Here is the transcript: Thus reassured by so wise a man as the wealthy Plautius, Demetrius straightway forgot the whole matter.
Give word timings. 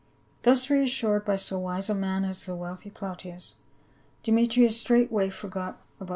Thus 0.41 0.67
reassured 0.67 1.25
by 1.25 1.35
so 1.35 1.59
wise 1.59 1.87
a 1.87 1.93
man 1.93 2.25
as 2.25 2.43
the 2.45 2.55
wealthy 2.55 2.89
Plautius, 2.89 3.57
Demetrius 4.23 4.75
straightway 4.79 5.29
forgot 5.29 5.77
the 5.99 6.05
whole 6.05 6.05
matter. 6.05 6.09